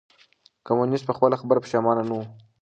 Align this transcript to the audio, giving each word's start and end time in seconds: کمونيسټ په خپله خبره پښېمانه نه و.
کمونيسټ 0.65 1.03
په 1.07 1.13
خپله 1.17 1.35
خبره 1.41 1.59
پښېمانه 1.65 2.03
نه 2.09 2.13
و. 2.17 2.21